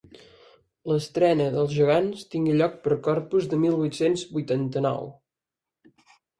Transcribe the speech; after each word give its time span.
L'estrena 0.91 1.47
dels 1.55 1.75
Gegants 1.81 2.25
tingué 2.33 2.57
lloc 2.63 2.81
per 2.89 2.99
Corpus 3.11 3.53
de 3.53 3.63
mil 3.67 3.79
vuit-cents 3.85 4.27
vuitanta-nou. 4.35 5.09